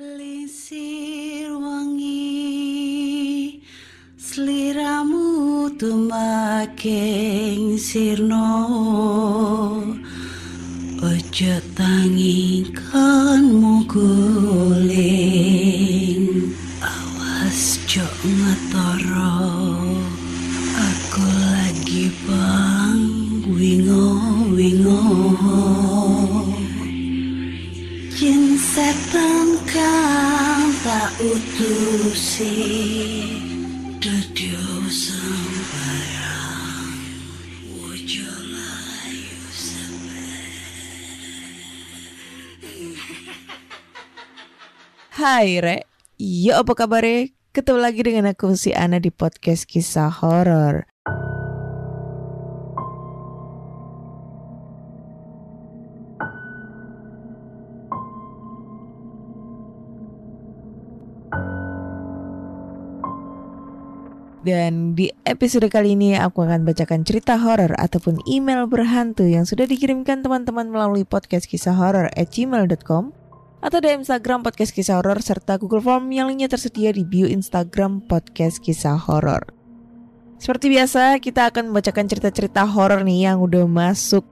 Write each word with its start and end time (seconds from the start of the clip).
Lisir 0.00 1.52
wangi 1.60 3.60
sliramu 4.16 5.68
tumaking 5.76 7.76
sirno. 7.76 8.48
Ojo 11.04 11.54
tangi 11.76 12.64
kan 12.72 13.44
mukulin 13.60 15.04
Awas 16.80 17.76
jok 17.84 18.16
ngetorok 18.24 19.39
Hai 31.20 31.36
Re, 45.60 45.84
yo 46.16 46.56
apa 46.56 46.72
kabar 46.72 47.04
Ketemu 47.52 47.76
lagi 47.76 48.00
dengan 48.00 48.32
aku 48.32 48.56
si 48.56 48.72
Ana 48.72 48.96
di 48.96 49.12
podcast 49.12 49.68
kisah 49.68 50.08
horor. 50.08 50.88
Dan 64.40 64.96
di 64.96 65.12
episode 65.28 65.68
kali 65.68 65.92
ini 65.92 66.16
aku 66.16 66.40
akan 66.40 66.64
bacakan 66.64 67.04
cerita 67.04 67.36
horor 67.36 67.76
ataupun 67.76 68.24
email 68.24 68.64
berhantu 68.64 69.28
yang 69.28 69.44
sudah 69.44 69.68
dikirimkan 69.68 70.24
teman-teman 70.24 70.64
melalui 70.72 71.04
podcast 71.04 71.44
kisah 71.44 71.76
horor 71.76 72.08
at 72.16 72.32
gmail.com 72.32 73.12
atau 73.60 73.78
di 73.84 73.92
Instagram 73.92 74.40
podcast 74.40 74.72
kisah 74.72 74.96
horor 74.96 75.20
serta 75.20 75.60
Google 75.60 75.84
Form 75.84 76.08
yang 76.08 76.32
lainnya 76.32 76.48
tersedia 76.48 76.88
di 76.96 77.04
bio 77.04 77.28
Instagram 77.28 78.00
podcast 78.08 78.64
kisah 78.64 78.96
horor. 78.96 79.44
Seperti 80.40 80.72
biasa, 80.72 81.20
kita 81.20 81.52
akan 81.52 81.68
membacakan 81.68 82.08
cerita-cerita 82.08 82.64
horor 82.64 83.04
nih 83.04 83.28
yang 83.28 83.44
udah 83.44 83.68
masuk 83.68 84.24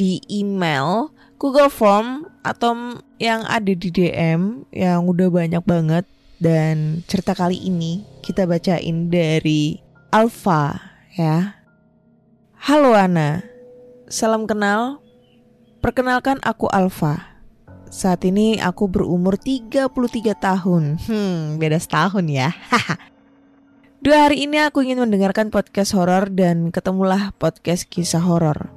di 0.00 0.24
email, 0.32 1.12
Google 1.36 1.68
Form 1.68 2.24
atau 2.40 2.96
yang 3.20 3.44
ada 3.44 3.76
di 3.76 3.92
DM 3.92 4.64
yang 4.72 5.04
udah 5.04 5.28
banyak 5.28 5.60
banget 5.68 6.08
dan 6.40 7.04
cerita 7.04 7.36
kali 7.36 7.68
ini 7.68 8.00
kita 8.24 8.48
bacain 8.48 9.12
dari 9.12 9.76
Alfa 10.08 10.80
ya. 11.14 11.60
Halo 12.64 12.96
Ana, 12.96 13.44
salam 14.08 14.48
kenal. 14.48 15.04
Perkenalkan 15.84 16.40
aku 16.44 16.68
Alfa. 16.72 17.40
Saat 17.88 18.24
ini 18.28 18.60
aku 18.60 18.88
berumur 18.88 19.36
33 19.36 19.88
tahun. 20.36 21.00
Hmm, 21.00 21.56
beda 21.56 21.76
setahun 21.80 22.24
ya. 22.28 22.52
Dua 24.04 24.28
hari 24.28 24.48
ini 24.48 24.60
aku 24.60 24.80
ingin 24.84 25.00
mendengarkan 25.00 25.52
podcast 25.52 25.92
horor 25.92 26.32
dan 26.32 26.72
ketemulah 26.72 27.32
podcast 27.36 27.88
kisah 27.88 28.20
horor. 28.20 28.72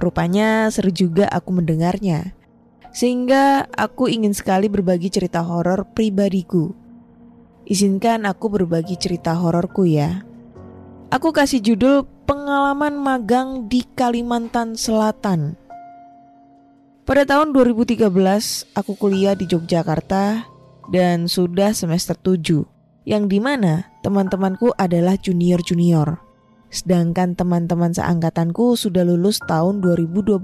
Rupanya 0.00 0.68
seru 0.72 0.92
juga 0.92 1.28
aku 1.28 1.60
mendengarnya. 1.60 2.36
Sehingga 2.90 3.68
aku 3.76 4.08
ingin 4.08 4.32
sekali 4.32 4.66
berbagi 4.72 5.12
cerita 5.12 5.44
horor 5.44 5.86
pribadiku. 5.92 6.79
Izinkan 7.70 8.26
aku 8.26 8.50
berbagi 8.50 8.98
cerita 8.98 9.38
hororku 9.38 9.86
ya. 9.86 10.26
Aku 11.14 11.30
kasih 11.30 11.62
judul 11.62 12.02
pengalaman 12.26 12.98
magang 12.98 13.70
di 13.70 13.86
Kalimantan 13.94 14.74
Selatan. 14.74 15.54
Pada 17.06 17.22
tahun 17.22 17.54
2013, 17.54 18.10
aku 18.74 18.92
kuliah 18.98 19.38
di 19.38 19.46
Yogyakarta 19.46 20.50
dan 20.90 21.30
sudah 21.30 21.70
semester 21.70 22.18
7, 22.18 22.66
yang 23.06 23.30
di 23.30 23.38
mana 23.38 23.86
teman-temanku 24.02 24.74
adalah 24.74 25.14
junior-junior. 25.14 26.18
Sedangkan 26.74 27.38
teman-teman 27.38 27.94
seangkatanku 27.94 28.74
sudah 28.74 29.06
lulus 29.06 29.38
tahun 29.46 29.78
2012. 29.78 30.42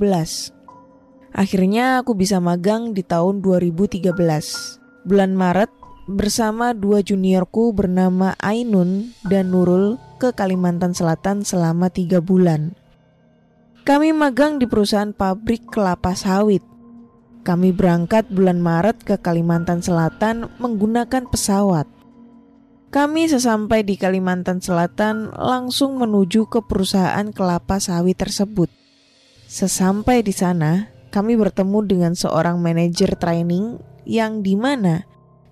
Akhirnya 1.35 2.07
aku 2.07 2.15
bisa 2.15 2.39
magang 2.39 2.95
di 2.95 3.03
tahun 3.03 3.43
2013. 3.43 4.15
Bulan 5.07 5.35
Maret, 5.35 5.86
bersama 6.07 6.71
dua 6.71 7.03
juniorku 7.03 7.75
bernama 7.75 8.39
Ainun 8.39 9.11
dan 9.27 9.51
Nurul 9.51 9.99
ke 10.23 10.31
Kalimantan 10.31 10.95
Selatan 10.95 11.43
selama 11.43 11.91
tiga 11.91 12.23
bulan. 12.23 12.79
Kami 13.83 14.15
magang 14.15 14.63
di 14.63 14.67
perusahaan 14.71 15.11
pabrik 15.11 15.67
kelapa 15.67 16.15
sawit. 16.15 16.63
Kami 17.47 17.71
berangkat 17.71 18.27
bulan 18.31 18.59
Maret 18.59 19.07
ke 19.07 19.15
Kalimantan 19.19 19.83
Selatan 19.83 20.51
menggunakan 20.59 21.27
pesawat. 21.31 21.87
Kami 22.91 23.27
sesampai 23.27 23.83
di 23.83 23.99
Kalimantan 23.99 24.63
Selatan 24.63 25.31
langsung 25.35 25.99
menuju 25.99 26.47
ke 26.51 26.63
perusahaan 26.67 27.31
kelapa 27.31 27.79
sawit 27.83 28.19
tersebut. 28.19 28.71
Sesampai 29.47 30.27
di 30.27 30.35
sana, 30.35 30.91
kami 31.15 31.39
bertemu 31.39 31.79
dengan 31.87 32.13
seorang 32.19 32.59
manajer 32.59 33.15
training 33.15 33.79
yang 34.07 34.43
di 34.43 34.59
mana 34.59 35.07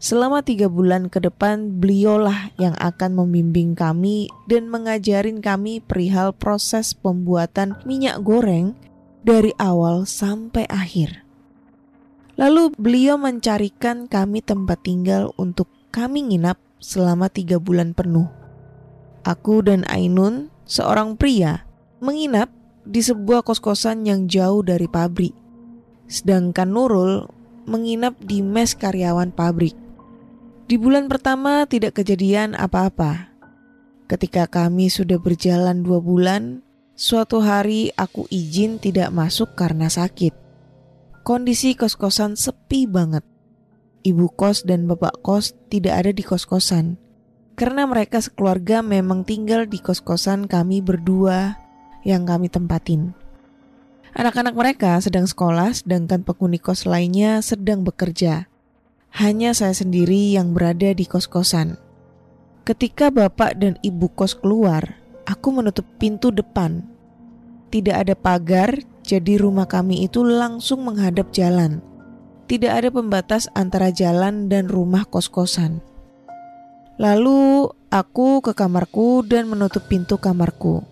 Selama 0.05 0.45
tiga 0.45 0.69
bulan 0.69 1.09
ke 1.09 1.17
depan, 1.17 1.81
beliaulah 1.81 2.53
yang 2.61 2.77
akan 2.77 3.25
membimbing 3.25 3.73
kami 3.73 4.29
dan 4.45 4.69
mengajarin 4.69 5.41
kami 5.41 5.81
perihal 5.81 6.37
proses 6.37 6.93
pembuatan 6.93 7.81
minyak 7.89 8.21
goreng 8.21 8.77
dari 9.25 9.57
awal 9.57 10.05
sampai 10.05 10.69
akhir. 10.69 11.25
Lalu 12.37 12.77
beliau 12.77 13.17
mencarikan 13.17 14.05
kami 14.05 14.45
tempat 14.45 14.85
tinggal 14.85 15.33
untuk 15.41 15.73
kami 15.89 16.21
nginap 16.21 16.61
selama 16.85 17.33
tiga 17.33 17.57
bulan 17.57 17.97
penuh. 17.97 18.29
Aku 19.25 19.65
dan 19.65 19.89
Ainun, 19.89 20.53
seorang 20.69 21.17
pria, 21.17 21.65
menginap 22.05 22.53
di 22.85 23.01
sebuah 23.01 23.41
kos-kosan 23.41 24.05
yang 24.05 24.29
jauh 24.29 24.61
dari 24.61 24.85
pabrik. 24.85 25.33
Sedangkan 26.13 26.69
Nurul 26.77 27.25
menginap 27.65 28.21
di 28.21 28.45
mes 28.45 28.77
karyawan 28.77 29.33
pabrik. 29.33 29.84
Di 30.65 30.81
bulan 30.81 31.13
pertama 31.13 31.69
tidak 31.69 32.01
kejadian 32.01 32.57
apa-apa. 32.57 33.29
Ketika 34.09 34.49
kami 34.49 34.89
sudah 34.89 35.21
berjalan 35.21 35.85
dua 35.85 36.01
bulan, 36.01 36.65
suatu 36.97 37.45
hari 37.45 37.93
aku 38.01 38.25
izin 38.33 38.81
tidak 38.81 39.13
masuk 39.13 39.53
karena 39.61 39.93
sakit. 39.93 40.33
Kondisi 41.21 41.77
kos-kosan 41.77 42.41
sepi 42.41 42.89
banget. 42.89 43.21
Ibu 44.09 44.33
kos 44.33 44.65
dan 44.65 44.89
bapak 44.89 45.21
kos 45.21 45.53
tidak 45.69 46.01
ada 46.01 46.11
di 46.17 46.25
kos-kosan. 46.25 46.97
Karena 47.61 47.85
mereka 47.85 48.25
sekeluarga 48.25 48.81
memang 48.81 49.29
tinggal 49.29 49.69
di 49.69 49.77
kos-kosan 49.85 50.49
kami 50.49 50.81
berdua 50.81 51.61
yang 52.09 52.25
kami 52.25 52.49
tempatin. 52.49 53.13
Anak-anak 54.17 54.57
mereka 54.57 54.97
sedang 55.05 55.29
sekolah 55.29 55.77
sedangkan 55.77 56.25
penghuni 56.25 56.57
kos 56.57 56.89
lainnya 56.89 57.45
sedang 57.45 57.85
bekerja. 57.85 58.49
Hanya 59.15 59.55
saya 59.55 59.71
sendiri 59.71 60.35
yang 60.35 60.59
berada 60.59 60.91
di 60.91 61.07
kos-kosan. 61.07 61.79
Ketika 62.67 63.15
bapak 63.15 63.55
dan 63.63 63.79
ibu 63.79 64.11
kos 64.11 64.35
keluar, 64.35 64.99
aku 65.23 65.55
menutup 65.55 65.87
pintu 66.03 66.35
depan. 66.35 66.83
Tidak 67.71 67.95
ada 67.95 68.19
pagar, 68.19 68.75
jadi 69.07 69.39
rumah 69.39 69.71
kami 69.71 70.03
itu 70.03 70.27
langsung 70.27 70.83
menghadap 70.83 71.31
jalan. 71.31 71.79
Tidak 72.51 72.67
ada 72.67 72.91
pembatas 72.91 73.47
antara 73.55 73.95
jalan 73.95 74.51
dan 74.51 74.67
rumah 74.67 75.07
kos-kosan. 75.07 75.79
Lalu 76.99 77.71
aku 77.95 78.43
ke 78.43 78.51
kamarku 78.51 79.23
dan 79.23 79.47
menutup 79.47 79.87
pintu 79.87 80.19
kamarku. 80.19 80.83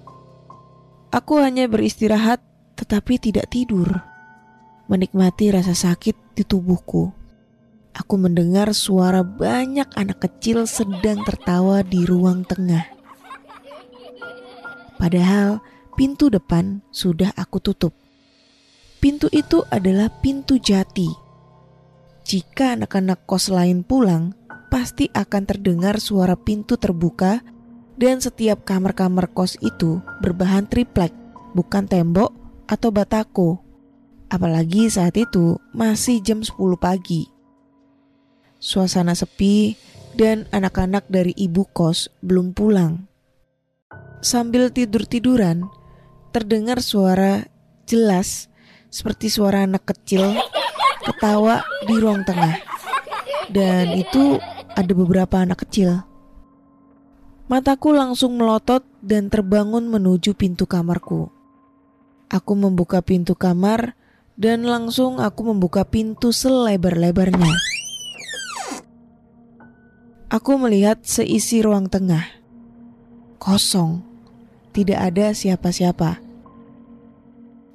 Aku 1.11 1.43
hanya 1.43 1.67
beristirahat, 1.67 2.39
tetapi 2.79 3.19
tidak 3.19 3.51
tidur, 3.51 3.99
menikmati 4.87 5.51
rasa 5.51 5.75
sakit 5.75 6.39
di 6.39 6.47
tubuhku 6.47 7.22
aku 7.93 8.17
mendengar 8.17 8.73
suara 8.73 9.21
banyak 9.21 9.89
anak 9.97 10.25
kecil 10.25 10.65
sedang 10.65 11.25
tertawa 11.25 11.85
di 11.85 12.05
ruang 12.09 12.45
tengah. 12.45 12.89
Padahal 14.97 15.61
pintu 15.97 16.33
depan 16.33 16.81
sudah 16.95 17.35
aku 17.37 17.61
tutup. 17.61 17.93
Pintu 19.03 19.27
itu 19.35 19.67
adalah 19.67 20.09
pintu 20.23 20.63
jati. 20.63 21.11
Jika 22.23 22.79
anak-anak 22.79 23.27
kos 23.27 23.51
lain 23.51 23.83
pulang, 23.83 24.31
pasti 24.71 25.11
akan 25.11 25.43
terdengar 25.43 25.99
suara 25.99 26.39
pintu 26.39 26.79
terbuka 26.79 27.43
dan 27.99 28.23
setiap 28.23 28.63
kamar-kamar 28.63 29.27
kos 29.35 29.59
itu 29.59 29.99
berbahan 30.23 30.71
triplek, 30.71 31.11
bukan 31.51 31.91
tembok 31.91 32.31
atau 32.71 32.95
batako. 32.95 33.59
Apalagi 34.31 34.89
saat 34.89 35.19
itu 35.19 35.59
masih 35.75 36.23
jam 36.25 36.41
10 36.41 36.79
pagi. 36.79 37.29
Suasana 38.63 39.19
sepi, 39.19 39.75
dan 40.15 40.47
anak-anak 40.55 41.11
dari 41.11 41.35
ibu 41.35 41.67
kos 41.67 42.07
belum 42.23 42.55
pulang. 42.55 43.11
Sambil 44.23 44.71
tidur-tiduran, 44.71 45.67
terdengar 46.31 46.79
suara 46.79 47.43
jelas 47.91 48.47
seperti 48.87 49.27
suara 49.33 49.67
anak 49.67 49.91
kecil 49.91 50.39
ketawa 51.03 51.67
di 51.91 51.99
ruang 51.99 52.23
tengah. 52.23 52.63
Dan 53.51 53.99
itu 53.99 54.39
ada 54.79 54.93
beberapa 54.95 55.43
anak 55.43 55.67
kecil. 55.67 56.07
Mataku 57.51 57.93
langsung 57.93 58.39
melotot 58.39 58.87
dan 59.03 59.27
terbangun 59.29 59.91
menuju 59.91 60.39
pintu 60.39 60.65
kamarku. 60.65 61.29
Aku 62.33 62.53
membuka 62.57 63.05
pintu 63.05 63.37
kamar 63.37 63.99
dan 64.39 64.65
langsung 64.65 65.21
aku 65.21 65.53
membuka 65.53 65.85
pintu 65.85 66.33
selebar-lebarnya. 66.33 67.72
Aku 70.33 70.57
melihat 70.57 71.05
seisi 71.05 71.61
ruang 71.61 71.93
tengah. 71.93 72.25
Kosong. 73.37 74.01
Tidak 74.73 74.97
ada 74.97 75.37
siapa-siapa. 75.37 76.25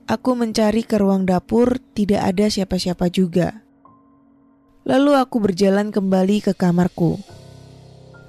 Aku 0.09 0.33
mencari 0.33 0.81
ke 0.81 0.97
ruang 0.97 1.29
dapur, 1.29 1.77
tidak 1.93 2.25
ada 2.25 2.49
siapa-siapa 2.49 3.13
juga. 3.13 3.61
Lalu 4.89 5.21
aku 5.21 5.37
berjalan 5.37 5.93
kembali 5.93 6.49
ke 6.49 6.57
kamarku. 6.57 7.21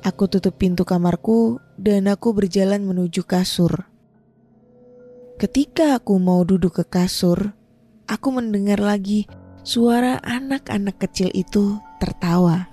Aku 0.04 0.28
tutup 0.28 0.60
pintu 0.60 0.84
kamarku 0.84 1.56
dan 1.80 2.12
aku 2.12 2.36
berjalan 2.36 2.84
menuju 2.84 3.24
kasur. 3.24 3.88
Ketika 5.40 5.96
aku 5.96 6.20
mau 6.20 6.44
duduk 6.44 6.76
ke 6.76 6.84
kasur, 6.84 7.56
aku 8.04 8.28
mendengar 8.28 8.76
lagi 8.76 9.24
suara 9.64 10.20
anak-anak 10.20 11.00
kecil 11.00 11.32
itu 11.32 11.80
tertawa. 11.96 12.68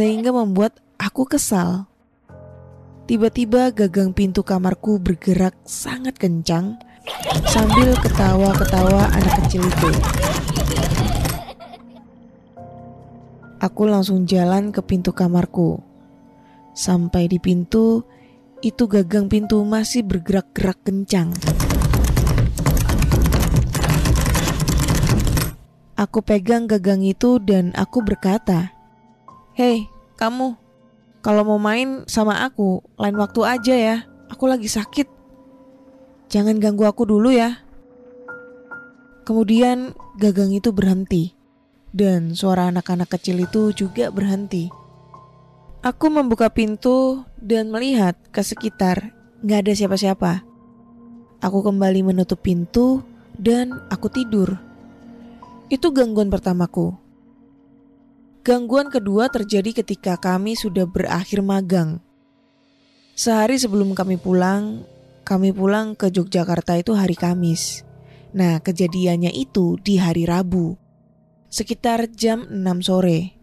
Sehingga 0.00 0.32
membuat 0.32 0.80
aku 0.96 1.28
kesal. 1.28 1.84
Tiba-tiba 3.04 3.68
gagang 3.68 4.16
pintu 4.16 4.40
kamarku 4.40 4.96
bergerak 4.96 5.52
sangat 5.68 6.16
kencang 6.16 6.80
sambil 7.44 7.92
ketawa-ketawa 8.00 9.12
anak 9.12 9.44
kecil 9.44 9.60
itu. 9.60 9.90
Aku 13.60 13.84
langsung 13.84 14.24
jalan 14.24 14.72
ke 14.72 14.80
pintu 14.80 15.12
kamarku. 15.12 15.84
Sampai 16.72 17.28
di 17.28 17.36
pintu, 17.36 18.00
itu 18.64 18.88
gagang 18.88 19.28
pintu 19.28 19.60
masih 19.68 20.00
bergerak-gerak 20.00 20.80
kencang. 20.80 21.28
Aku 25.92 26.24
pegang 26.24 26.64
gagang 26.64 27.04
itu 27.04 27.36
dan 27.36 27.76
aku 27.76 28.00
berkata, 28.00 28.79
Hei, 29.50 29.90
kamu, 30.14 30.54
kalau 31.26 31.42
mau 31.42 31.58
main 31.58 32.06
sama 32.06 32.46
aku, 32.46 32.86
lain 32.94 33.18
waktu 33.18 33.40
aja 33.42 33.74
ya. 33.74 33.96
Aku 34.30 34.46
lagi 34.46 34.70
sakit. 34.70 35.10
Jangan 36.30 36.62
ganggu 36.62 36.86
aku 36.86 37.02
dulu 37.02 37.34
ya. 37.34 37.58
Kemudian 39.26 39.90
gagang 40.22 40.54
itu 40.54 40.70
berhenti, 40.70 41.34
dan 41.90 42.38
suara 42.38 42.70
anak-anak 42.70 43.10
kecil 43.10 43.42
itu 43.42 43.74
juga 43.74 44.14
berhenti. 44.14 44.70
Aku 45.82 46.14
membuka 46.14 46.46
pintu 46.46 47.26
dan 47.42 47.74
melihat 47.74 48.14
ke 48.30 48.46
sekitar, 48.46 49.10
nggak 49.42 49.66
ada 49.66 49.72
siapa-siapa. 49.74 50.32
Aku 51.42 51.58
kembali 51.66 52.06
menutup 52.06 52.38
pintu 52.38 53.02
dan 53.34 53.82
aku 53.90 54.06
tidur. 54.14 54.54
Itu 55.66 55.90
gangguan 55.90 56.30
pertamaku. 56.30 57.09
Gangguan 58.40 58.88
kedua 58.88 59.28
terjadi 59.28 59.84
ketika 59.84 60.16
kami 60.16 60.56
sudah 60.56 60.88
berakhir 60.88 61.44
magang. 61.44 62.00
Sehari 63.12 63.60
sebelum 63.60 63.92
kami 63.92 64.16
pulang, 64.16 64.80
kami 65.28 65.52
pulang 65.52 65.92
ke 65.92 66.08
Yogyakarta 66.08 66.80
itu 66.80 66.96
hari 66.96 67.20
Kamis. 67.20 67.84
Nah, 68.32 68.64
kejadiannya 68.64 69.28
itu 69.36 69.76
di 69.84 70.00
hari 70.00 70.24
Rabu, 70.24 70.72
sekitar 71.52 72.08
jam 72.16 72.48
6 72.48 72.80
sore. 72.80 73.36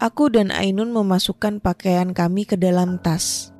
Aku 0.00 0.32
dan 0.32 0.48
Ainun 0.48 0.88
memasukkan 0.88 1.60
pakaian 1.60 2.16
kami 2.16 2.48
ke 2.48 2.56
dalam 2.56 2.96
tas. 2.96 3.52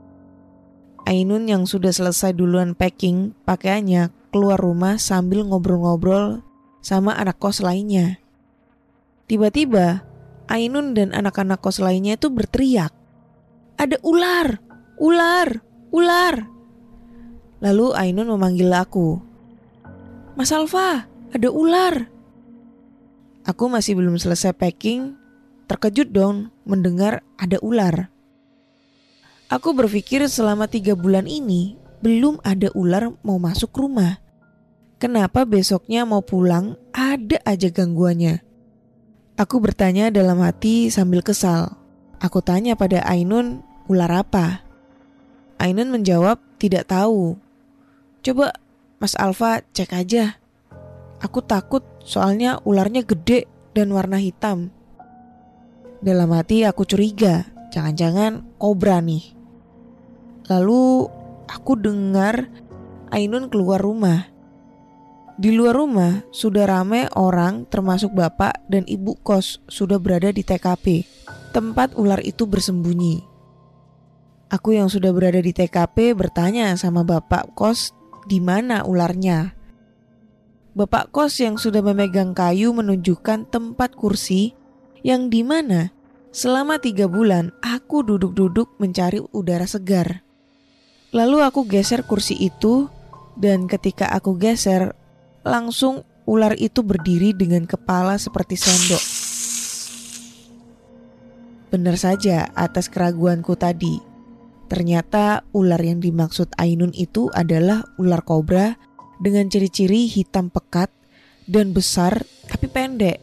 Ainun 1.05 1.53
yang 1.53 1.69
sudah 1.69 1.93
selesai 1.93 2.33
duluan 2.33 2.73
packing 2.73 3.37
pakaiannya 3.45 4.09
keluar 4.33 4.57
rumah 4.57 4.97
sambil 4.97 5.45
ngobrol-ngobrol 5.45 6.41
sama 6.81 7.13
anak 7.13 7.37
kos 7.37 7.61
lainnya. 7.61 8.25
Tiba-tiba, 9.29 10.14
Ainun 10.49 10.93
dan 10.93 11.17
anak-anak 11.17 11.65
kos 11.65 11.81
lainnya 11.81 12.21
itu 12.21 12.29
berteriak. 12.29 12.93
Ada 13.81 13.97
ular, 14.05 14.61
ular, 15.01 15.49
ular. 15.89 16.35
Lalu 17.65 17.87
Ainun 17.97 18.29
memanggil 18.29 18.69
aku. 18.71 19.19
Mas 20.37 20.53
Alfa, 20.53 21.09
ada 21.33 21.49
ular. 21.49 22.11
Aku 23.45 23.69
masih 23.69 23.97
belum 23.97 24.21
selesai 24.21 24.57
packing, 24.57 25.17
terkejut 25.69 26.13
dong 26.13 26.53
mendengar 26.69 27.25
ada 27.41 27.57
ular. 27.61 28.13
Aku 29.53 29.77
berpikir 29.77 30.25
selama 30.29 30.69
tiga 30.69 30.97
bulan 30.97 31.29
ini 31.29 31.77
belum 32.01 32.41
ada 32.45 32.73
ular 32.77 33.13
mau 33.25 33.41
masuk 33.41 33.73
rumah. 33.77 34.21
Kenapa 35.01 35.45
besoknya 35.45 36.09
mau 36.09 36.25
pulang 36.25 36.81
ada 36.93 37.37
aja 37.45 37.69
gangguannya? 37.69 38.54
Aku 39.35 39.59
bertanya 39.59 40.15
dalam 40.15 40.39
hati 40.47 40.95
sambil 40.95 41.19
kesal. 41.19 41.75
Aku 42.23 42.39
tanya 42.39 42.79
pada 42.79 43.03
Ainun, 43.03 43.67
ular 43.91 44.23
apa? 44.23 44.63
Ainun 45.59 45.91
menjawab, 45.91 46.39
tidak 46.63 46.87
tahu. 46.87 47.35
Coba 48.23 48.55
Mas 49.03 49.19
Alfa 49.19 49.67
cek 49.75 49.91
aja. 49.91 50.39
Aku 51.19 51.43
takut 51.43 51.83
soalnya 52.07 52.63
ularnya 52.63 53.03
gede 53.03 53.51
dan 53.75 53.91
warna 53.91 54.23
hitam. 54.23 54.71
Dalam 55.99 56.31
hati 56.31 56.63
aku 56.63 56.87
curiga, 56.87 57.43
jangan-jangan 57.75 58.47
kobra 58.55 59.03
nih. 59.03 59.35
Lalu 60.47 61.11
aku 61.51 61.75
dengar 61.75 62.47
Ainun 63.11 63.51
keluar 63.51 63.83
rumah. 63.83 64.31
Di 65.35 65.51
luar 65.51 65.75
rumah 65.75 66.23
sudah 66.31 66.63
ramai 66.63 67.11
orang 67.19 67.67
termasuk 67.67 68.15
bapak 68.15 68.55
dan 68.71 68.87
ibu 68.87 69.19
kos 69.19 69.59
sudah 69.67 69.99
berada 69.99 70.31
di 70.31 70.47
TKP, 70.47 71.03
tempat 71.51 71.99
ular 71.99 72.23
itu 72.23 72.47
bersembunyi. 72.47 73.27
Aku 74.55 74.79
yang 74.79 74.87
sudah 74.87 75.11
berada 75.11 75.43
di 75.43 75.51
TKP 75.51 76.15
bertanya 76.15 76.79
sama 76.79 77.03
bapak 77.03 77.51
kos 77.59 77.91
di 78.31 78.39
mana 78.39 78.87
ularnya. 78.87 79.59
Bapak 80.79 81.11
kos 81.11 81.43
yang 81.43 81.59
sudah 81.59 81.83
memegang 81.83 82.31
kayu 82.31 82.71
menunjukkan 82.71 83.51
tempat 83.51 83.99
kursi 83.99 84.55
yang 85.03 85.35
di 85.35 85.43
mana 85.43 85.91
selama 86.31 86.79
tiga 86.79 87.11
bulan 87.11 87.51
aku 87.59 88.07
duduk-duduk 88.07 88.79
mencari 88.79 89.19
udara 89.35 89.67
segar. 89.67 90.23
Lalu 91.11 91.43
aku 91.43 91.67
geser 91.67 92.07
kursi 92.07 92.39
itu 92.39 92.87
dan 93.35 93.67
ketika 93.67 94.07
aku 94.15 94.39
geser 94.39 94.95
Langsung 95.45 96.09
ular 96.25 96.57
itu 96.57 96.81
berdiri 96.81 97.37
dengan 97.37 97.69
kepala 97.69 98.17
seperti 98.17 98.57
sendok. 98.57 99.05
Benar 101.69 102.01
saja 102.01 102.49
atas 102.57 102.89
keraguanku 102.89 103.53
tadi. 103.59 104.01
Ternyata 104.73 105.45
ular 105.53 105.79
yang 105.85 106.01
dimaksud 106.01 106.57
Ainun 106.57 106.97
itu 106.97 107.29
adalah 107.37 107.85
ular 108.01 108.25
kobra 108.25 108.81
dengan 109.21 109.53
ciri-ciri 109.53 110.09
hitam 110.09 110.49
pekat 110.49 110.89
dan 111.45 111.77
besar 111.77 112.25
tapi 112.49 112.67
pendek. 112.73 113.21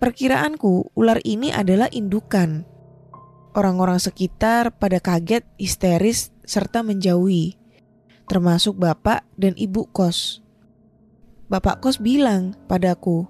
Perkiraanku 0.00 0.96
ular 0.96 1.20
ini 1.26 1.52
adalah 1.52 1.92
indukan. 1.92 2.64
Orang-orang 3.52 3.98
sekitar 3.98 4.70
pada 4.78 5.02
kaget, 5.02 5.42
histeris, 5.58 6.30
serta 6.46 6.86
menjauhi, 6.86 7.58
termasuk 8.30 8.78
bapak 8.78 9.26
dan 9.34 9.58
ibu 9.58 9.84
kos. 9.90 10.47
Bapak 11.48 11.80
kos 11.80 11.96
bilang 11.96 12.52
padaku, 12.68 13.24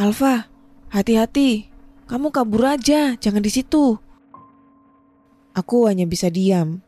Alfa, 0.00 0.48
hati-hati, 0.88 1.68
kamu 2.08 2.32
kabur 2.32 2.64
aja, 2.64 3.20
jangan 3.20 3.44
di 3.44 3.52
situ. 3.52 4.00
Aku 5.52 5.84
hanya 5.84 6.08
bisa 6.08 6.32
diam. 6.32 6.80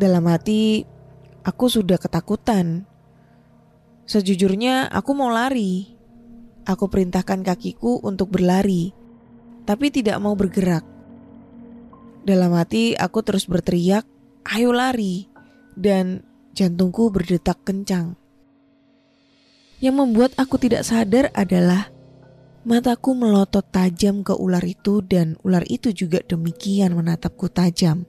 Dalam 0.00 0.24
hati, 0.32 0.88
aku 1.44 1.68
sudah 1.68 2.00
ketakutan. 2.00 2.88
Sejujurnya, 4.08 4.88
aku 4.88 5.12
mau 5.12 5.28
lari. 5.28 5.92
Aku 6.64 6.88
perintahkan 6.88 7.44
kakiku 7.44 8.00
untuk 8.00 8.32
berlari, 8.32 8.96
tapi 9.68 9.92
tidak 9.92 10.24
mau 10.24 10.32
bergerak. 10.32 10.88
Dalam 12.24 12.56
hati, 12.56 12.96
aku 12.96 13.20
terus 13.20 13.44
berteriak, 13.44 14.08
"Ayo 14.48 14.72
lari!" 14.72 15.28
dan 15.76 16.24
jantungku 16.56 17.12
berdetak 17.12 17.60
kencang. 17.60 18.23
Yang 19.84 20.00
membuat 20.00 20.32
aku 20.40 20.56
tidak 20.56 20.88
sadar 20.88 21.28
adalah 21.36 21.92
mataku 22.64 23.12
melotot 23.12 23.68
tajam 23.68 24.24
ke 24.24 24.32
ular 24.32 24.64
itu 24.64 25.04
dan 25.04 25.36
ular 25.44 25.60
itu 25.68 25.92
juga 25.92 26.24
demikian 26.24 26.96
menatapku 26.96 27.52
tajam. 27.52 28.08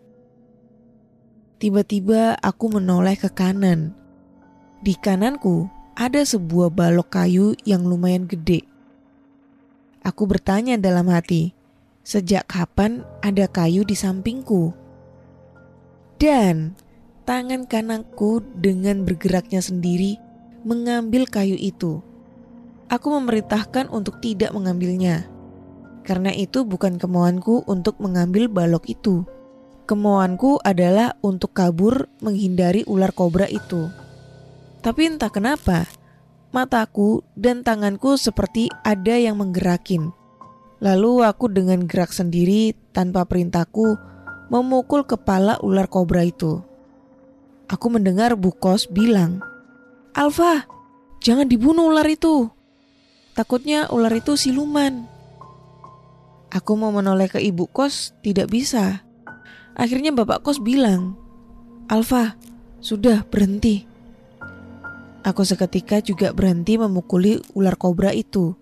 Tiba-tiba 1.60 2.40
aku 2.40 2.80
menoleh 2.80 3.20
ke 3.20 3.28
kanan. 3.28 3.92
Di 4.80 4.96
kananku 4.96 5.68
ada 6.00 6.24
sebuah 6.24 6.72
balok 6.72 7.12
kayu 7.12 7.60
yang 7.68 7.84
lumayan 7.84 8.24
gede. 8.24 8.64
Aku 10.00 10.32
bertanya 10.32 10.80
dalam 10.80 11.12
hati, 11.12 11.52
sejak 12.08 12.48
kapan 12.48 13.04
ada 13.20 13.52
kayu 13.52 13.84
di 13.84 14.00
sampingku? 14.00 14.72
Dan 16.24 16.80
tangan 17.28 17.68
kananku 17.68 18.40
dengan 18.64 19.04
bergeraknya 19.04 19.60
sendiri 19.60 20.24
mengambil 20.66 21.30
kayu 21.30 21.54
itu. 21.54 22.02
Aku 22.90 23.14
memerintahkan 23.14 23.88
untuk 23.94 24.18
tidak 24.18 24.50
mengambilnya. 24.50 25.30
Karena 26.02 26.34
itu 26.34 26.66
bukan 26.66 26.98
kemauanku 26.98 27.66
untuk 27.70 28.02
mengambil 28.02 28.50
balok 28.50 28.90
itu. 28.90 29.26
Kemauanku 29.86 30.58
adalah 30.66 31.14
untuk 31.22 31.54
kabur 31.54 32.10
menghindari 32.26 32.82
ular 32.90 33.14
kobra 33.14 33.46
itu. 33.46 33.90
Tapi 34.82 35.02
entah 35.06 35.30
kenapa, 35.30 35.86
mataku 36.50 37.22
dan 37.38 37.62
tanganku 37.62 38.18
seperti 38.18 38.70
ada 38.82 39.18
yang 39.18 39.38
menggerakin. 39.38 40.10
Lalu 40.82 41.26
aku 41.26 41.50
dengan 41.50 41.86
gerak 41.86 42.14
sendiri 42.14 42.74
tanpa 42.94 43.26
perintahku 43.26 43.98
memukul 44.50 45.06
kepala 45.06 45.58
ular 45.62 45.90
kobra 45.90 46.26
itu. 46.26 46.62
Aku 47.66 47.90
mendengar 47.90 48.38
Bu 48.38 48.54
Kos 48.54 48.86
bilang, 48.86 49.42
Alfa, 50.16 50.64
jangan 51.20 51.52
dibunuh 51.52 51.92
ular 51.92 52.08
itu. 52.08 52.48
Takutnya 53.36 53.92
ular 53.92 54.16
itu 54.16 54.40
siluman. 54.40 55.12
Aku 56.56 56.80
mau 56.80 56.88
menoleh 56.96 57.28
ke 57.28 57.44
ibu 57.44 57.68
kos, 57.68 58.16
tidak 58.24 58.48
bisa. 58.48 59.04
Akhirnya 59.76 60.16
bapak 60.16 60.40
kos 60.40 60.64
bilang, 60.64 61.20
Alfa, 61.92 62.40
sudah 62.80 63.28
berhenti. 63.28 63.84
Aku 65.28 65.44
seketika 65.44 66.00
juga 66.00 66.32
berhenti 66.32 66.80
memukuli 66.80 67.44
ular 67.52 67.76
kobra 67.76 68.16
itu 68.16 68.56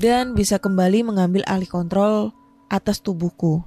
dan 0.00 0.32
bisa 0.32 0.56
kembali 0.56 1.04
mengambil 1.04 1.44
alih 1.44 1.68
kontrol 1.68 2.32
atas 2.72 3.04
tubuhku. 3.04 3.60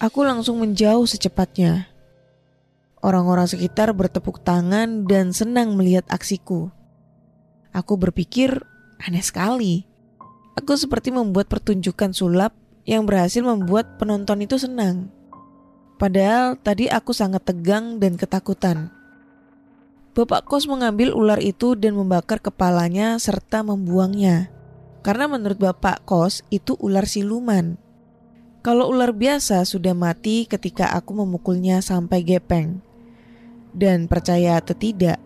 Aku 0.00 0.24
langsung 0.24 0.64
menjauh 0.64 1.04
secepatnya. 1.04 1.90
Orang-orang 2.98 3.46
sekitar 3.46 3.94
bertepuk 3.94 4.42
tangan 4.42 5.06
dan 5.06 5.30
senang 5.30 5.78
melihat 5.78 6.02
aksiku. 6.10 6.74
Aku 7.70 7.94
berpikir 7.94 8.58
aneh 8.98 9.22
sekali. 9.22 9.86
Aku 10.58 10.74
seperti 10.74 11.14
membuat 11.14 11.46
pertunjukan 11.46 12.10
sulap 12.10 12.58
yang 12.82 13.06
berhasil 13.06 13.38
membuat 13.44 14.02
penonton 14.02 14.42
itu 14.42 14.58
senang. 14.58 15.14
Padahal 15.98 16.58
tadi 16.58 16.90
aku 16.90 17.14
sangat 17.14 17.46
tegang 17.46 18.02
dan 18.02 18.18
ketakutan. 18.18 18.90
Bapak 20.18 20.50
kos 20.50 20.66
mengambil 20.66 21.14
ular 21.14 21.38
itu 21.38 21.78
dan 21.78 21.94
membakar 21.94 22.42
kepalanya 22.42 23.14
serta 23.22 23.62
membuangnya. 23.62 24.50
Karena 25.06 25.30
menurut 25.30 25.62
bapak 25.62 26.02
kos 26.02 26.42
itu 26.50 26.74
ular 26.82 27.06
siluman. 27.06 27.78
Kalau 28.66 28.90
ular 28.90 29.14
biasa 29.14 29.62
sudah 29.62 29.94
mati 29.94 30.50
ketika 30.50 30.90
aku 30.98 31.14
memukulnya 31.14 31.78
sampai 31.78 32.26
gepeng. 32.26 32.82
Dan 33.74 34.08
percaya 34.08 34.58
atau 34.58 34.74
tidak, 34.74 35.20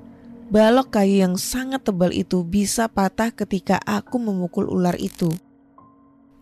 balok 0.52 0.98
kayu 1.00 1.24
yang 1.24 1.40
sangat 1.40 1.86
tebal 1.86 2.12
itu 2.12 2.44
bisa 2.44 2.90
patah 2.90 3.32
ketika 3.32 3.80
aku 3.82 4.20
memukul 4.20 4.68
ular 4.68 4.98
itu. 5.00 5.32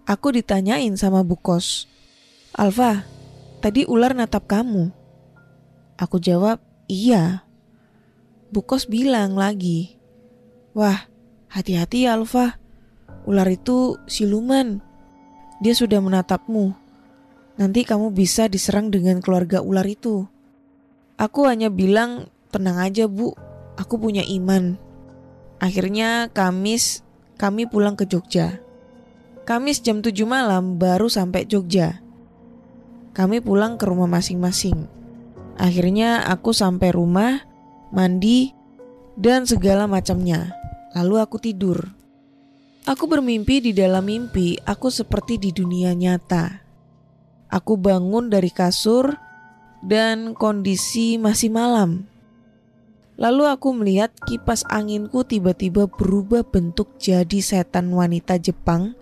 Aku 0.08 0.34
ditanyain 0.34 0.96
sama 0.98 1.22
Bu 1.22 1.38
Kos, 1.38 1.86
Alfa, 2.58 3.06
tadi 3.62 3.86
ular 3.86 4.10
natap 4.10 4.50
kamu. 4.50 4.90
Aku 5.94 6.18
jawab, 6.18 6.58
iya. 6.90 7.46
Bu 8.50 8.66
Kos 8.66 8.90
bilang 8.90 9.38
lagi, 9.38 9.94
wah 10.74 11.06
hati-hati 11.46 12.10
ya 12.10 12.18
Alfa, 12.18 12.58
ular 13.28 13.46
itu 13.46 13.94
siluman. 14.10 14.82
Dia 15.62 15.76
sudah 15.76 16.02
menatapmu. 16.02 16.72
Nanti 17.60 17.84
kamu 17.84 18.16
bisa 18.16 18.48
diserang 18.48 18.88
dengan 18.88 19.20
keluarga 19.20 19.60
ular 19.60 19.84
itu. 19.84 20.24
Aku 21.20 21.44
hanya 21.44 21.68
bilang, 21.68 22.32
tenang 22.48 22.80
aja 22.80 23.04
bu, 23.04 23.36
aku 23.76 24.00
punya 24.00 24.24
iman. 24.24 24.80
Akhirnya 25.60 26.32
Kamis 26.32 27.04
kami 27.36 27.68
pulang 27.68 27.92
ke 27.92 28.08
Jogja. 28.08 28.56
Kamis 29.44 29.84
jam 29.84 30.00
7 30.00 30.16
malam 30.24 30.80
baru 30.80 31.12
sampai 31.12 31.44
Jogja. 31.44 32.00
Kami 33.12 33.44
pulang 33.44 33.76
ke 33.76 33.84
rumah 33.84 34.08
masing-masing. 34.08 34.88
Akhirnya 35.60 36.24
aku 36.24 36.56
sampai 36.56 36.88
rumah, 36.88 37.44
mandi, 37.92 38.56
dan 39.20 39.44
segala 39.44 39.84
macamnya. 39.84 40.56
Lalu 40.96 41.14
aku 41.20 41.36
tidur. 41.36 41.92
Aku 42.88 43.04
bermimpi 43.04 43.60
di 43.60 43.76
dalam 43.76 44.08
mimpi, 44.08 44.56
aku 44.64 44.88
seperti 44.88 45.36
di 45.36 45.52
dunia 45.52 45.92
nyata. 45.92 46.64
Aku 47.52 47.76
bangun 47.76 48.32
dari 48.32 48.48
kasur, 48.48 49.12
dan 49.80 50.36
kondisi 50.36 51.16
masih 51.16 51.48
malam. 51.52 52.08
Lalu 53.20 53.52
aku 53.52 53.76
melihat 53.76 54.08
kipas 54.24 54.64
anginku 54.72 55.28
tiba-tiba 55.28 55.84
berubah 55.84 56.40
bentuk 56.40 56.96
jadi 56.96 57.44
setan 57.44 57.92
wanita 57.92 58.40
Jepang 58.40 58.96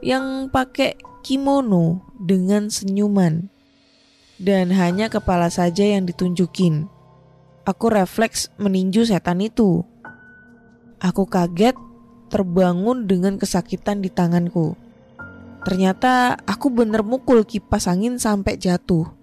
yang 0.00 0.48
pakai 0.48 0.96
kimono 1.20 2.00
dengan 2.16 2.72
senyuman. 2.72 3.52
Dan 4.40 4.72
hanya 4.72 5.12
kepala 5.12 5.52
saja 5.52 5.84
yang 5.84 6.08
ditunjukin. 6.08 6.88
Aku 7.68 7.92
refleks 7.92 8.48
meninju 8.56 9.04
setan 9.04 9.44
itu. 9.44 9.84
Aku 10.96 11.28
kaget 11.28 11.76
terbangun 12.32 13.04
dengan 13.04 13.36
kesakitan 13.36 14.00
di 14.00 14.08
tanganku. 14.08 14.72
Ternyata 15.68 16.40
aku 16.48 16.72
bener 16.72 17.04
mukul 17.04 17.44
kipas 17.44 17.84
angin 17.84 18.16
sampai 18.16 18.56
jatuh. 18.56 19.19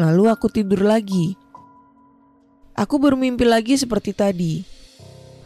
Lalu 0.00 0.32
aku 0.32 0.48
tidur 0.48 0.80
lagi. 0.80 1.36
Aku 2.72 2.96
bermimpi 2.96 3.44
lagi 3.44 3.76
seperti 3.76 4.16
tadi. 4.16 4.64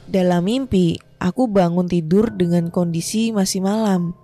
Dalam 0.06 0.46
mimpi, 0.46 0.94
aku 1.18 1.50
bangun 1.50 1.90
tidur 1.90 2.30
dengan 2.30 2.70
kondisi 2.70 3.34
masih 3.34 3.66
malam. 3.66 4.14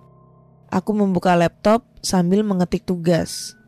Aku 0.71 0.95
membuka 0.95 1.35
laptop 1.35 1.83
sambil 1.99 2.47
mengetik 2.47 2.87
tugas. 2.87 3.59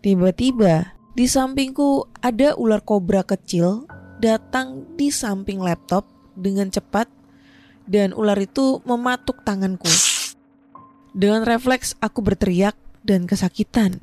Tiba-tiba, 0.00 0.96
di 1.12 1.28
sampingku 1.28 2.08
ada 2.24 2.56
ular 2.56 2.80
kobra 2.80 3.20
kecil 3.20 3.84
datang 4.16 4.88
di 4.96 5.12
samping 5.12 5.60
laptop 5.60 6.08
dengan 6.32 6.72
cepat 6.72 7.04
dan 7.84 8.16
ular 8.16 8.40
itu 8.40 8.80
mematuk 8.88 9.44
tanganku. 9.44 9.92
Dengan 11.12 11.44
refleks 11.44 12.00
aku 12.00 12.24
berteriak 12.24 12.80
dan 13.04 13.28
kesakitan. 13.28 14.00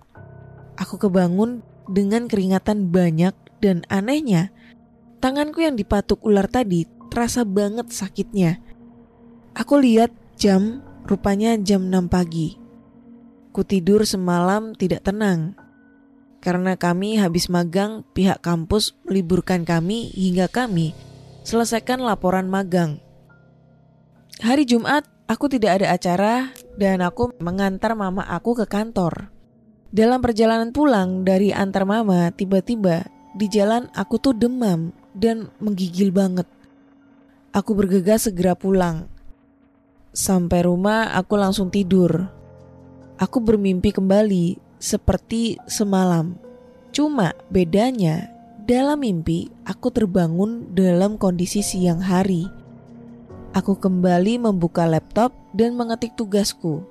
Aku 0.78 1.02
kebangun 1.02 1.66
dengan 1.90 2.30
keringatan 2.30 2.94
banyak 2.94 3.34
dan 3.60 3.84
anehnya, 3.90 4.54
tanganku 5.20 5.66
yang 5.66 5.74
dipatuk 5.76 6.22
ular 6.22 6.46
tadi 6.46 6.86
terasa 7.10 7.42
banget 7.44 7.90
sakitnya. 7.90 8.62
Aku 9.58 9.82
lihat 9.82 10.14
jam, 10.38 10.86
rupanya 11.10 11.58
jam 11.58 11.90
6 11.90 12.08
pagi. 12.08 12.56
Ku 13.50 13.66
tidur 13.66 14.06
semalam 14.06 14.78
tidak 14.78 15.04
tenang. 15.04 15.58
Karena 16.40 16.80
kami 16.80 17.20
habis 17.20 17.52
magang, 17.52 18.08
pihak 18.16 18.40
kampus 18.40 18.96
meliburkan 19.04 19.68
kami 19.68 20.08
hingga 20.16 20.48
kami 20.48 20.96
selesaikan 21.44 22.00
laporan 22.00 22.48
magang. 22.48 23.02
Hari 24.40 24.64
Jumat, 24.64 25.04
aku 25.28 25.52
tidak 25.52 25.84
ada 25.84 25.98
acara 25.98 26.56
dan 26.80 27.04
aku 27.04 27.36
mengantar 27.44 27.92
mama 27.98 28.24
aku 28.24 28.56
ke 28.56 28.66
kantor. 28.70 29.34
Dalam 29.90 30.22
perjalanan 30.22 30.70
pulang 30.70 31.26
dari 31.26 31.50
antar 31.50 31.82
mama, 31.82 32.30
tiba-tiba 32.30 33.10
di 33.34 33.50
jalan 33.50 33.90
aku 33.98 34.22
tuh 34.22 34.38
demam 34.38 34.94
dan 35.18 35.50
menggigil 35.58 36.14
banget. 36.14 36.46
Aku 37.50 37.74
bergegas 37.74 38.30
segera 38.30 38.54
pulang. 38.54 39.10
Sampai 40.14 40.62
rumah 40.70 41.18
aku 41.18 41.34
langsung 41.34 41.74
tidur. 41.74 42.30
Aku 43.18 43.42
bermimpi 43.42 43.90
kembali 43.90 44.62
seperti 44.78 45.58
semalam. 45.66 46.38
Cuma 46.94 47.34
bedanya 47.50 48.30
dalam 48.70 49.02
mimpi 49.02 49.50
aku 49.66 49.90
terbangun 49.90 50.70
dalam 50.78 51.18
kondisi 51.18 51.66
siang 51.66 51.98
hari. 51.98 52.46
Aku 53.58 53.74
kembali 53.74 54.38
membuka 54.38 54.86
laptop 54.86 55.34
dan 55.58 55.74
mengetik 55.74 56.14
tugasku. 56.14 56.86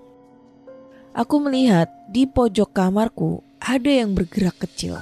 Aku 1.17 1.41
melihat 1.41 1.89
di 2.13 2.29
pojok 2.29 2.77
kamarku 2.77 3.41
ada 3.65 3.89
yang 3.89 4.13
bergerak 4.13 4.61
kecil. 4.61 5.01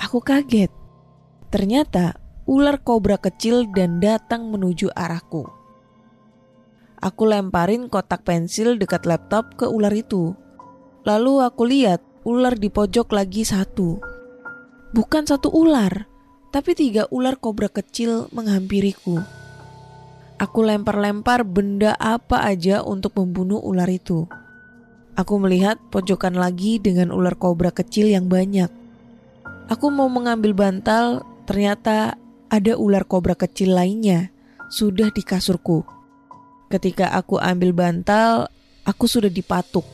Aku 0.00 0.24
kaget. 0.24 0.72
Ternyata 1.52 2.16
ular 2.48 2.80
kobra 2.80 3.20
kecil 3.20 3.68
dan 3.76 4.00
datang 4.00 4.48
menuju 4.48 4.88
arahku. 4.96 5.44
Aku 7.02 7.22
lemparin 7.28 7.90
kotak 7.92 8.24
pensil 8.24 8.78
dekat 8.78 9.04
laptop 9.04 9.58
ke 9.60 9.66
ular 9.68 9.92
itu. 9.92 10.32
Lalu 11.02 11.42
aku 11.42 11.62
lihat 11.66 12.00
ular 12.22 12.54
di 12.54 12.70
pojok 12.70 13.10
lagi 13.12 13.42
satu. 13.42 13.98
Bukan 14.94 15.26
satu 15.26 15.50
ular, 15.50 16.06
tapi 16.54 16.78
tiga 16.78 17.10
ular 17.10 17.36
kobra 17.36 17.66
kecil 17.66 18.30
menghampiriku. 18.30 19.18
Aku 20.38 20.62
lempar-lempar 20.62 21.46
benda 21.46 21.94
apa 21.98 22.42
aja 22.42 22.82
untuk 22.82 23.14
membunuh 23.18 23.62
ular 23.62 23.86
itu. 23.86 24.26
Aku 25.12 25.36
melihat 25.36 25.76
pojokan 25.92 26.32
lagi 26.32 26.80
dengan 26.80 27.12
ular 27.12 27.36
kobra 27.36 27.68
kecil 27.68 28.08
yang 28.08 28.32
banyak. 28.32 28.72
Aku 29.68 29.92
mau 29.92 30.08
mengambil 30.08 30.56
bantal, 30.56 31.20
ternyata 31.44 32.16
ada 32.48 32.72
ular 32.80 33.04
kobra 33.04 33.36
kecil 33.36 33.76
lainnya 33.76 34.32
sudah 34.72 35.12
di 35.12 35.20
kasurku. 35.20 35.84
Ketika 36.72 37.12
aku 37.12 37.36
ambil 37.36 37.76
bantal, 37.76 38.48
aku 38.88 39.04
sudah 39.04 39.28
dipatuk. 39.28 39.84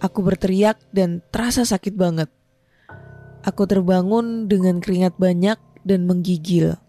Aku 0.00 0.24
berteriak 0.24 0.80
dan 0.88 1.20
terasa 1.28 1.68
sakit 1.68 1.92
banget. 1.92 2.32
Aku 3.44 3.68
terbangun 3.68 4.48
dengan 4.48 4.80
keringat 4.80 5.20
banyak 5.20 5.60
dan 5.84 6.08
menggigil. 6.08 6.80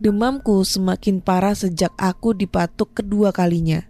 Demamku 0.00 0.64
semakin 0.64 1.20
parah 1.20 1.56
sejak 1.56 1.92
aku 1.96 2.32
dipatuk 2.32 2.96
kedua 2.96 3.32
kalinya. 3.32 3.89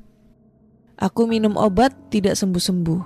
Aku 1.00 1.24
minum 1.24 1.56
obat 1.56 1.96
tidak 2.12 2.36
sembuh-sembuh. 2.36 3.00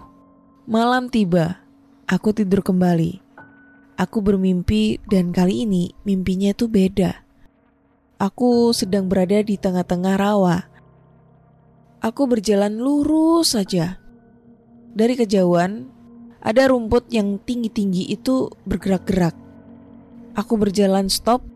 Malam 0.66 1.06
tiba, 1.06 1.62
aku 2.10 2.34
tidur 2.34 2.58
kembali. 2.58 3.22
Aku 3.94 4.18
bermimpi 4.18 4.98
dan 5.06 5.30
kali 5.30 5.62
ini 5.62 5.94
mimpinya 6.02 6.50
itu 6.50 6.66
beda. 6.66 7.22
Aku 8.18 8.74
sedang 8.74 9.06
berada 9.06 9.38
di 9.46 9.54
tengah-tengah 9.54 10.18
rawa. 10.18 10.66
Aku 12.02 12.26
berjalan 12.26 12.82
lurus 12.82 13.54
saja. 13.54 14.02
Dari 14.90 15.14
kejauhan, 15.14 15.86
ada 16.42 16.66
rumput 16.66 17.14
yang 17.14 17.38
tinggi-tinggi 17.46 18.10
itu 18.10 18.50
bergerak-gerak. 18.66 19.38
Aku 20.34 20.58
berjalan 20.58 21.06
stop 21.06 21.46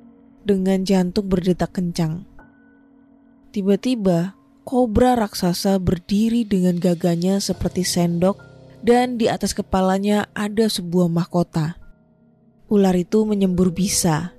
dengan 0.46 0.86
jantung 0.86 1.26
berdetak 1.26 1.74
kencang. 1.74 2.22
Tiba-tiba, 3.50 4.37
kobra 4.68 5.16
raksasa 5.16 5.80
berdiri 5.80 6.44
dengan 6.44 6.76
gagahnya 6.76 7.40
seperti 7.40 7.88
sendok 7.88 8.36
dan 8.84 9.16
di 9.16 9.24
atas 9.24 9.56
kepalanya 9.56 10.28
ada 10.36 10.68
sebuah 10.68 11.08
mahkota. 11.08 11.80
Ular 12.68 12.92
itu 12.92 13.24
menyembur 13.24 13.72
bisa. 13.72 14.36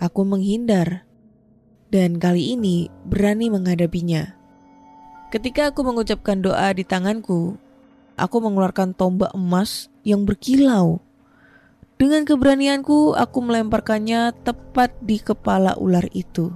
Aku 0.00 0.24
menghindar 0.24 1.04
dan 1.92 2.16
kali 2.16 2.56
ini 2.56 2.88
berani 3.04 3.52
menghadapinya. 3.52 4.32
Ketika 5.28 5.76
aku 5.76 5.84
mengucapkan 5.84 6.40
doa 6.40 6.72
di 6.72 6.88
tanganku, 6.88 7.60
aku 8.16 8.36
mengeluarkan 8.40 8.96
tombak 8.96 9.28
emas 9.36 9.92
yang 10.08 10.24
berkilau 10.24 11.04
dengan 11.94 12.26
keberanianku, 12.26 13.14
aku 13.14 13.38
melemparkannya 13.38 14.34
tepat 14.42 14.98
di 14.98 15.22
kepala 15.22 15.78
ular 15.78 16.02
itu. 16.10 16.50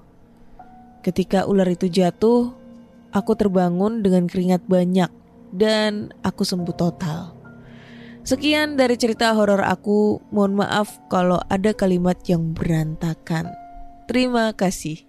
Ketika 1.07 1.47
ular 1.47 1.71
itu 1.71 1.87
jatuh, 1.87 2.58
Aku 3.13 3.33
terbangun 3.35 4.05
dengan 4.05 4.29
keringat 4.29 4.69
banyak 4.69 5.09
dan 5.53 6.13
aku 6.21 6.45
sembuh 6.45 6.77
total. 6.77 7.33
Sekian 8.29 8.77
dari 8.77 9.01
cerita 9.01 9.33
horor 9.33 9.65
aku. 9.65 10.21
Mohon 10.29 10.69
maaf 10.69 11.01
kalau 11.09 11.41
ada 11.49 11.73
kalimat 11.73 12.21
yang 12.29 12.53
berantakan. 12.53 13.49
Terima 14.05 14.53
kasih. 14.53 15.09